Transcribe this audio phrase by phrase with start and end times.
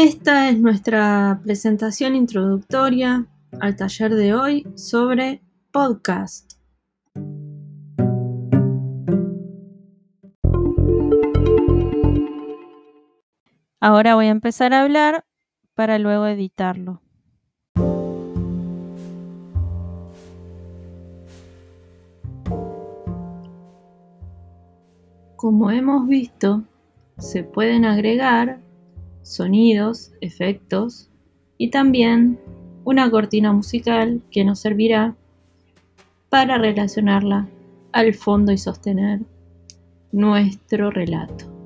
[0.00, 3.26] Esta es nuestra presentación introductoria
[3.58, 6.52] al taller de hoy sobre podcast.
[13.80, 15.24] Ahora voy a empezar a hablar
[15.74, 17.02] para luego editarlo.
[25.34, 26.62] Como hemos visto,
[27.18, 28.60] se pueden agregar
[29.28, 31.10] sonidos, efectos
[31.58, 32.38] y también
[32.84, 35.16] una cortina musical que nos servirá
[36.30, 37.48] para relacionarla
[37.92, 39.20] al fondo y sostener
[40.12, 41.57] nuestro relato.